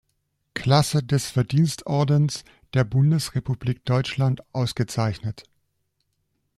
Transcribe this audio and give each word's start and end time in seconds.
Klasse 0.55 1.03
des 1.03 1.29
Verdienstordens 1.29 2.43
der 2.73 2.83
Bundesrepublik 2.85 3.85
Deutschland 3.85 4.41
ausgezeichnet. 4.51 5.43